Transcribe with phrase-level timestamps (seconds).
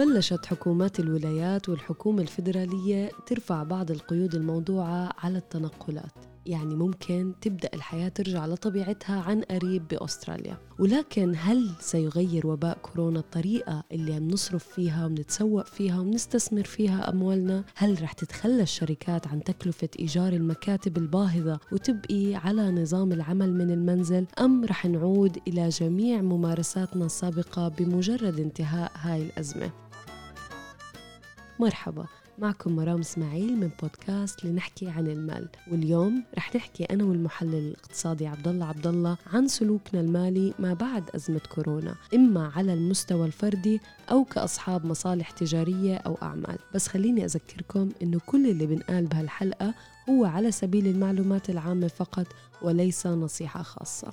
[0.00, 6.12] بلشت حكومات الولايات والحكومة الفيدرالية ترفع بعض القيود الموضوعة على التنقلات
[6.46, 13.84] يعني ممكن تبدأ الحياة ترجع لطبيعتها عن قريب بأستراليا ولكن هل سيغير وباء كورونا الطريقة
[13.92, 19.88] اللي عم نصرف فيها ومنتسوق فيها ومنستثمر فيها أموالنا؟ هل رح تتخلى الشركات عن تكلفة
[19.98, 27.06] إيجار المكاتب الباهظة وتبقي على نظام العمل من المنزل أم رح نعود إلى جميع ممارساتنا
[27.06, 29.89] السابقة بمجرد انتهاء هاي الأزمة؟
[31.60, 32.06] مرحبا
[32.38, 35.48] معكم مرام إسماعيل من بودكاست لنحكي عن المال.
[35.70, 41.10] واليوم رح نحكي أنا والمحلل الاقتصادي عبد الله عبد الله عن سلوكنا المالي ما بعد
[41.14, 46.58] أزمة كورونا إما على المستوى الفردي أو كأصحاب مصالح تجارية أو أعمال.
[46.74, 49.74] بس خليني أذكركم إنه كل اللي بنقال بهالحلقة
[50.10, 52.26] هو على سبيل المعلومات العامة فقط
[52.62, 54.12] وليس نصيحة خاصة.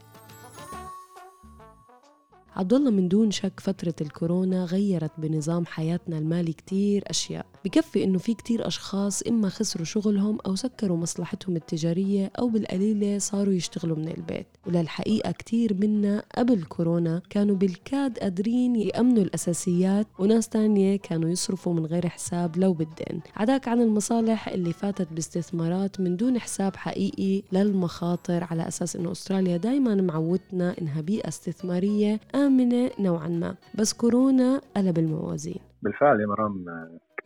[2.58, 7.46] عبد الله من دون شك فترة الكورونا غيرت بنظام حياتنا المالي كتير أشياء.
[7.66, 13.54] بكفي إنه في كتير أشخاص إما خسروا شغلهم أو سكروا مصلحتهم التجارية أو بالقليلة صاروا
[13.54, 14.48] يشتغلوا من البيت.
[14.68, 21.86] وللحقيقة كتير منا قبل كورونا كانوا بالكاد قادرين يأمنوا الأساسيات وناس تانية كانوا يصرفوا من
[21.86, 28.44] غير حساب لو بالدين عداك عن المصالح اللي فاتت باستثمارات من دون حساب حقيقي للمخاطر
[28.44, 33.56] على أساس إنه أستراليا دايما معودتنا إنها بيئة استثمارية آمنة نوعا ما.
[33.76, 35.60] بس كورونا قلب الموازين.
[35.82, 36.66] بالفعل يا مرام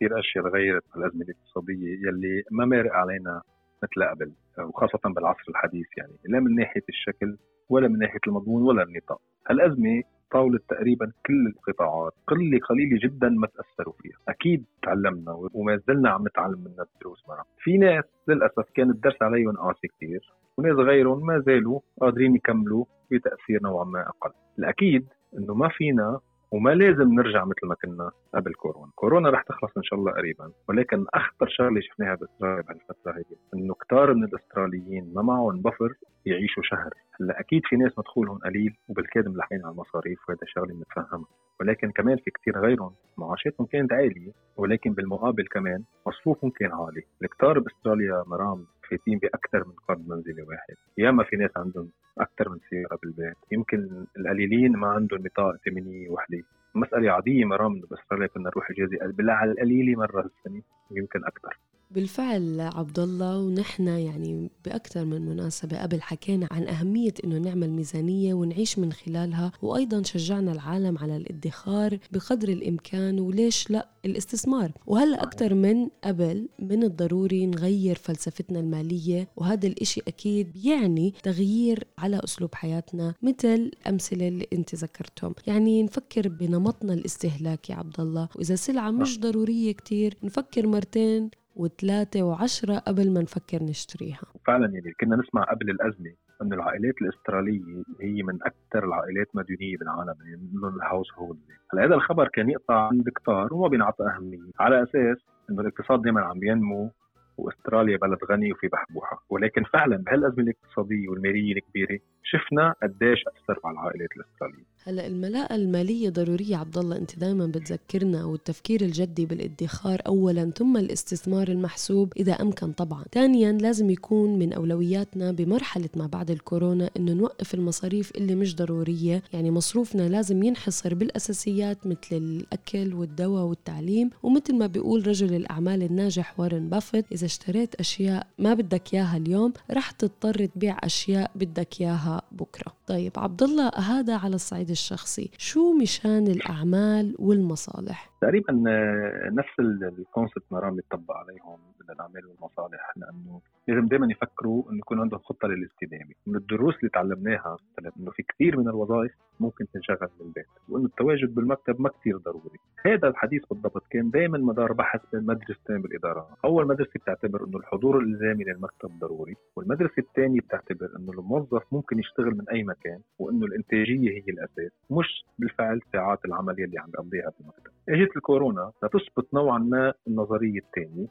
[0.02, 3.42] كثير أشياء تغيرت الأزمة الاقتصادية يلي ما مارق علينا
[3.82, 6.12] مثل قبل وخاصة بالعصر الحديث يعني.
[6.24, 7.36] لا من ناحية الشكل
[7.68, 9.20] ولا من ناحية المضمون ولا النطاق.
[9.50, 14.16] هالأزمة طاولت تقريبا كل القطاعات قلة قليلة جدا ما تأثروا فيها.
[14.28, 19.56] أكيد تعلمنا وما زلنا عم نتعلم منها الدروس مرة في ناس للأسف كان الدرس عليهم
[19.56, 24.30] قاسي كثير وناس غيرهم ما زالوا قادرين يكملوا بتأثير نوعا ما أقل.
[24.58, 25.06] الأكيد
[25.38, 26.20] إنه ما فينا
[26.52, 30.52] وما لازم نرجع مثل ما كنا قبل كورونا، كورونا رح تخلص إن شاء الله قريبا،
[30.68, 35.94] ولكن أخطر شغلة شفناها باستراليا بهالفتره هي إنه كتار من الأستراليين ما معهم بفر
[36.26, 36.90] يعيشوا شهر،
[37.20, 41.28] هلأ أكيد في ناس مدخولهم قليل وبالكاد ملحقين على المصاريف وهذا شغله بنتفهمها،
[41.60, 47.58] ولكن كمان في كتير غيرهم معاشاتهم كانت عالية ولكن بالمقابل كمان مصروفهم كان عالي، الكتار
[47.58, 51.88] بأستراليا مرام فايتين بأكثر من قرض منزلي واحد، ياما في ناس عندهم
[52.18, 56.42] أكثر من سيارة بالبيت، يمكن القليلين ما عندهم بطاقه ائتمانيه وحده،
[56.74, 61.58] مسألة عادية مرام باستراليا كنا نروح اجازة بالله على القليلة مرة بالسنة ويمكن أكثر
[61.94, 68.34] بالفعل عبد الله ونحن يعني بأكثر من مناسبة قبل حكينا عن أهمية إنه نعمل ميزانية
[68.34, 74.72] ونعيش من خلالها وأيضا شجعنا العالم على الادخار بقدر الإمكان وليش لا؟ الاستثمار.
[74.86, 82.20] وهلأ أكثر من قبل من الضروري نغير فلسفتنا المالية وهذا الإشي أكيد بيعني تغيير على
[82.24, 85.34] أسلوب حياتنا مثل الامثله اللي أنت ذكرتهم.
[85.46, 92.78] يعني نفكر بنمطنا الاستهلاكي عبد الله وإذا سلعة مش ضرورية كتير نفكر مرتين وثلاثة وعشرة
[92.78, 94.22] قبل ما نفكر نشتريها.
[94.46, 100.14] فعلا يعني كنا نسمع قبل الأزمة أن العائلات الأسترالية هي من أكثر العائلات مديونية بالعالم
[100.26, 101.38] يعني من الهاوس هولد
[101.72, 105.18] هلأ هذا الخبر كان يقطع عند كتار وما بينعطى أهمية على أساس
[105.50, 106.90] أنه الاقتصاد دائما عم ينمو
[107.38, 113.74] وأستراليا بلد غني وفي بحبوحه ولكن فعلا بهالأزمة الاقتصادية والمالية الكبيرة شفنا قديش اثر على
[113.74, 120.50] العائلات الاستراليه هلأ الملاءة المالية ضرورية عبد الله أنت دائما بتذكرنا والتفكير الجدي بالادخار اولا
[120.50, 123.04] ثم الاستثمار المحسوب إذا أمكن طبعا.
[123.12, 129.22] ثانيا لازم يكون من أولوياتنا بمرحلة ما بعد الكورونا إنه نوقف المصاريف اللي مش ضرورية.
[129.32, 136.40] يعني مصروفنا لازم ينحصر بالأساسيات مثل الأكل والدواء والتعليم ومثل ما بيقول رجل الأعمال الناجح
[136.40, 142.22] وارن بافيت إذا اشتريت أشياء ما بدك إياها اليوم رح تضطر تبيع أشياء بدك إياها
[142.32, 142.72] بكرة.
[142.86, 145.30] طيب عبد الله هذا على الصعيد الشخصي.
[145.38, 149.54] شو مشان الأعمال والمصالح؟ تقريبا آه، نفس
[149.98, 155.20] ال concept مرام يطبق عليهم من الأعمال والمصالح لأنه لازم دائما يفكروا إنه يكون عندهم
[155.20, 157.56] خطة للاستدامة، من الدروس اللي تعلمناها
[157.98, 162.58] إنه في كثير من الوظائف ممكن تنشغل من البيت، وإنه التواجد بالمكتب ما كثير ضروري،
[162.86, 167.98] هذا الحديث بالضبط كان دائما مدار بحث بين مدرستين بالإدارة، أول مدرسة بتعتبر إنه الحضور
[167.98, 174.10] الإلزامي للمكتب ضروري، والمدرسة الثانية بتعتبر إنه الموظف ممكن يشتغل من أي مكان، وإنه الإنتاجية
[174.10, 177.70] هي الأساس، مش بالفعل ساعات العمل يلي عم بقضيها بالمكتب.
[177.88, 181.06] إجت الكورونا لتثبت نوعا ما النظرية الثانية.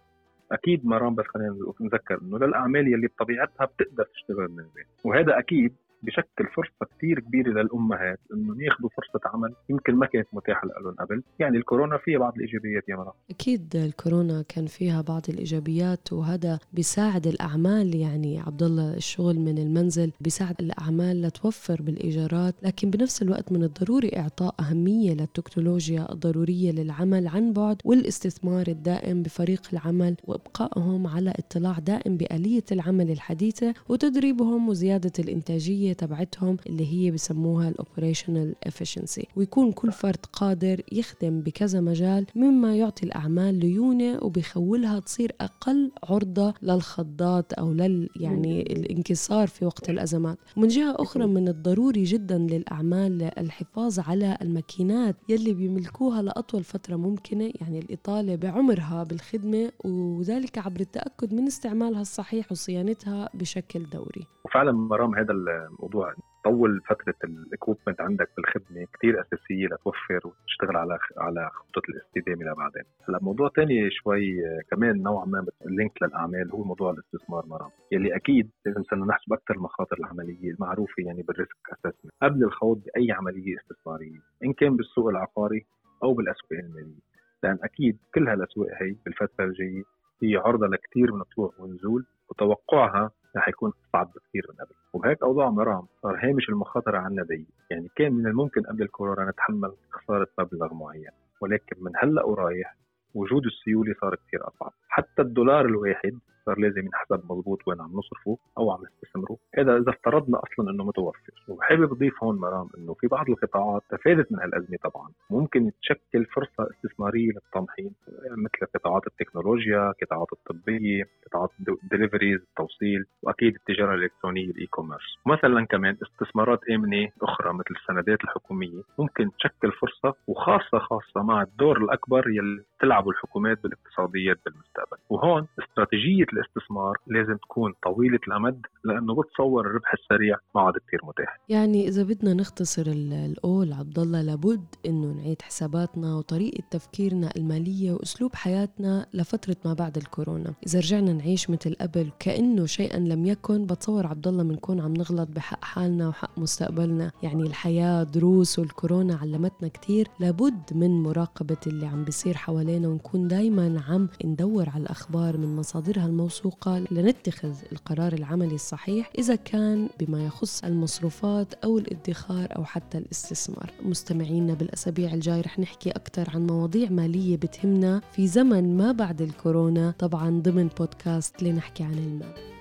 [0.51, 4.87] أكيد مرام بس خلينا نذكر إنه للأعمال يلي بطبيعتها بتقدر تشتغل من البيت.
[5.03, 10.67] وهذا أكيد بشكل فرصة كثير كبيرة للأمهات انه ياخذوا فرصة عمل يمكن ما كانت متاحة
[10.67, 16.13] لهم قبل، يعني الكورونا فيها بعض الإيجابيات يا مرام أكيد الكورونا كان فيها بعض الإيجابيات
[16.13, 17.95] وهذا بيساعد الأعمال.
[17.95, 24.11] يعني عبد الله الشغل من المنزل بيساعد الأعمال لتوفر بالإيجارات، لكن بنفس الوقت من الضروري
[24.17, 32.17] إعطاء أهمية للتكنولوجيا الضرورية للعمل عن بعد والاستثمار الدائم بفريق العمل وإبقائهم على اطلاع دائم
[32.17, 39.91] بآلية العمل الحديثة وتدريبهم وزيادة الإنتاجية تبعتهم اللي هي بسموها ال operational efficiency ويكون كل
[39.91, 47.73] فرد قادر يخدم بكذا مجال مما يعطي الأعمال ليونة وبيخولها تصير أقل عرضة للخضات أو
[47.73, 50.37] لل يعني الانكسار في وقت الأزمات.
[50.57, 57.51] ومن جهة أخرى من الضروري جدا للأعمال الحفاظ على الماكينات يلي بيملكوها لأطول فترة ممكنة
[57.61, 64.27] يعني الإطالة بعمرها بالخدمة وذلك عبر التأكد من استعمالها الصحيح وصيانتها بشكل دوري.
[64.45, 65.31] وفعلا مرام هذا
[65.81, 66.13] الموضوع
[66.43, 73.19] طول فترة الاكوبمنت عندك بالخدمه كثير أساسية لتوفر وتشتغل على على خطة الاستدامه لبعدين هلأ
[73.21, 74.41] موضوع ثاني شوي
[74.71, 77.69] كمان نوعا ما linked للأعمال هو موضوع الاستثمار مرام.
[77.91, 82.81] يلي أكيد لازم صرنا نحسب أكثر المخاطر العملية المعروفة يعني بال risk assessment قبل الخوض
[82.83, 85.65] بأي عملية استثمارية إن كان بالسوق العقاري
[86.03, 87.01] أو بالأسواق المالية.
[87.43, 89.83] لأن أكيد كل هالأسواق هي بالفترة الجاية
[90.23, 94.75] هي عرضة لكثير من الطلوع والنزول وتوقعها رح يكون اصعب بكثير من قبل.
[94.93, 99.73] وبهيك أوضاع مرام صار هامش المخاطرة عنا ضيق يعني كان من الممكن قبل الكورونا نتحمل
[99.91, 101.11] خسارة مبلغ معين.
[101.41, 102.75] ولكن من هلأ ورايح
[103.15, 104.71] وجود السيولة صار كثير أصعب.
[104.89, 109.37] حتى الدولار الواحد صار لازم ينحسب مضبوط وين عم نصرفه أو عم نستثمره.
[109.57, 114.31] هذا إذا افترضنا أصلا إنه متوفر وحابب اضيف هون مرام إنه في بعض القطاعات تفادت
[114.31, 115.09] من هالأزمة طبعا.
[115.29, 117.91] ممكن تشكل فرصة استثمارية للتمحيص
[118.37, 121.49] مثل قطاعات التكنولوجيا قطاعات الطبية قطاعات
[121.83, 128.23] ال deliveries التوصيل وأكيد التجارة الإلكترونية ال e-commerce مثلا كمان استثمارات آمنة أخرى مثل السندات
[128.23, 134.97] الحكومية ممكن تشكل فرصة وخاصه خاصة مع الدور الأكبر يلي تلعبه الحكومات بالاقتصاديات بالمستقبل.
[135.09, 141.39] وهون استراتيجية الاستثمار لازم تكون طويلة الأمد لأنه بتصور الربح السريع ما عاد كثير متاح.
[141.49, 148.35] يعني إذا بدنا نختصر القول عبد الله لابد إنه نعيد حساباتنا وطريقة تفكيرنا المالية وأسلوب
[148.35, 150.53] حياتنا لفترة ما بعد الكورونا.
[150.67, 155.29] إذا رجعنا نعيش مثل قبل كأنه شيئا لم يكن بتصور عبد الله بنكون عم نغلط
[155.29, 157.11] بحق حالنا وحق مستقبلنا.
[157.23, 163.81] يعني الحياة دروس والكورونا علمتنا كثير لابد من مراقبة اللي عم بيصير حوالينا ونكون دائما
[163.87, 170.63] عم ندور على الأخبار من مصادرها الموثوقة لنتخذ القرار العملي الصحيح إذا كان بما يخص
[170.63, 173.71] المصروفات أو الادخار أو حتى الاستثمار.
[173.83, 179.93] مستمعينا بالأسابيع الجاي رح نحكي أكثر عن مواضيع مالية بتهمنا في زمن ما بعد الكورونا
[179.99, 182.60] طبعا ضمن بودكاست لنحكي عن المال.